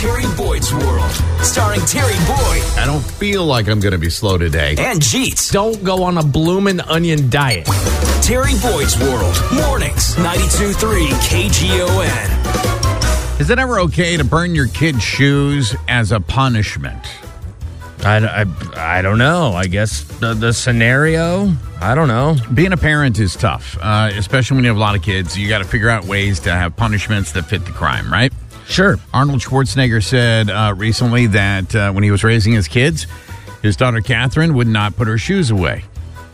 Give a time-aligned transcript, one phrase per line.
[0.00, 1.10] Terry Boyd's World,
[1.42, 4.74] starring Terry Boyd I don't feel like I'm going to be slow today.
[4.78, 5.52] and Jeets.
[5.52, 7.66] Don't go on a bloomin' onion diet.
[8.22, 13.40] Terry Boyd's World, mornings, 92.3 KGON.
[13.42, 17.04] Is it ever okay to burn your kid's shoes as a punishment?
[18.02, 18.46] I, I,
[18.98, 19.52] I don't know.
[19.52, 22.36] I guess the, the scenario, I don't know.
[22.54, 25.36] Being a parent is tough, uh, especially when you have a lot of kids.
[25.36, 28.32] You got to figure out ways to have punishments that fit the crime, right?
[28.70, 28.96] Sure.
[29.12, 33.08] Arnold Schwarzenegger said uh, recently that uh, when he was raising his kids,
[33.62, 35.84] his daughter Katherine would not put her shoes away.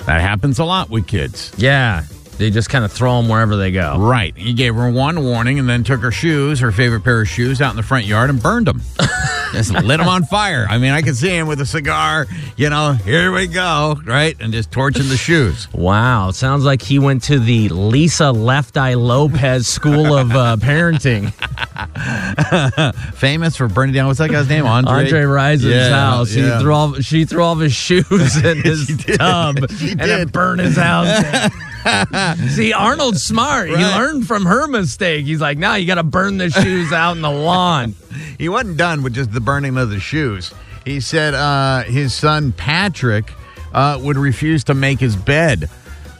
[0.01, 1.51] That happens a lot with kids.
[1.57, 2.05] Yeah.
[2.37, 3.99] They just kind of throw them wherever they go.
[3.99, 4.37] Right.
[4.37, 7.63] He gave her one warning and then took her shoes, her favorite pair of shoes,
[7.63, 8.83] out in the front yard and burned them.
[9.53, 10.67] just lit them on fire.
[10.69, 14.37] I mean, I could see him with a cigar, you know, here we go, right?
[14.41, 15.69] And just torching the shoes.
[15.77, 16.31] Wow.
[16.33, 21.33] Sounds like he went to the Lisa Left Eye Lopes School of uh, Parenting.
[23.15, 24.67] Famous for burning down, what's that guy's name?
[24.67, 25.05] Andre?
[25.05, 26.35] Andre Rison's Yeah, house.
[26.35, 26.57] yeah.
[26.57, 30.33] He threw all, she threw all of his shoes in his tub and did.
[30.33, 31.51] burned his house down.
[32.49, 33.69] See, Arnold's smart.
[33.69, 35.25] He learned from her mistake.
[35.27, 37.95] He's like, now you got to burn the shoes out in the lawn.
[38.39, 40.53] He wasn't done with just the burning of the shoes.
[40.85, 43.33] He said uh, his son Patrick
[43.73, 45.71] uh, would refuse to make his bed.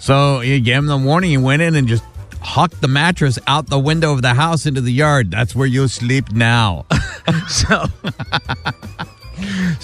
[0.01, 1.31] So he gave him the warning.
[1.31, 2.05] He went in and just
[2.41, 5.31] hucked the mattress out the window of the house into the yard.
[5.31, 6.87] That's where you'll sleep now.
[7.49, 7.85] So,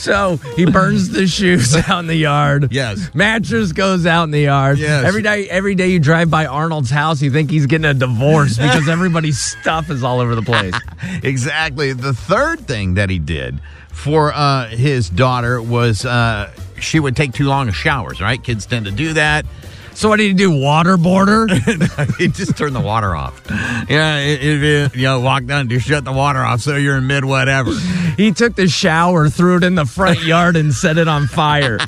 [0.02, 2.72] so he burns the shoes out in the yard.
[2.72, 3.14] Yes.
[3.14, 4.78] Mattress goes out in the yard.
[4.78, 5.04] Yes.
[5.04, 8.56] Every day, every day you drive by Arnold's house, you think he's getting a divorce
[8.56, 10.74] because everybody's stuff is all over the place.
[11.22, 11.92] exactly.
[11.92, 13.60] The third thing that he did
[13.92, 16.50] for uh, his daughter was uh,
[16.80, 18.42] she would take too long of showers, right?
[18.42, 19.46] Kids tend to do that.
[19.94, 20.50] So what did he do?
[20.50, 22.16] Waterboarder?
[22.18, 23.40] he just turned the water off.
[23.88, 27.06] Yeah, if you, you know, walk down, just shut the water off so you're in
[27.06, 27.72] mid whatever.
[28.16, 31.78] he took the shower, threw it in the front yard, and set it on fire.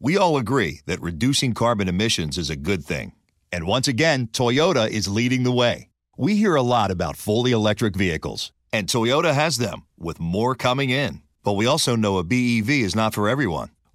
[0.00, 3.12] We all agree that reducing carbon emissions is a good thing.
[3.50, 5.88] And once again, Toyota is leading the way.
[6.16, 10.90] We hear a lot about fully electric vehicles, and Toyota has them, with more coming
[10.90, 11.22] in.
[11.42, 13.70] But we also know a BEV is not for everyone,